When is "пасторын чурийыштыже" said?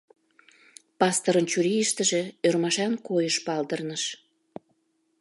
0.99-2.21